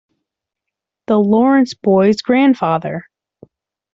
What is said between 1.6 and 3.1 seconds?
boy's grandfather!